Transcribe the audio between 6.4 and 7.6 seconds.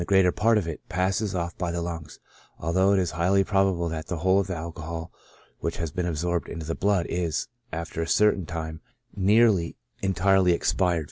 into the blood, is,